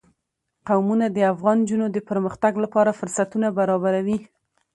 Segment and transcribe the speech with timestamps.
[0.67, 4.19] قومونه د افغان نجونو د پرمختګ لپاره فرصتونه برابروي.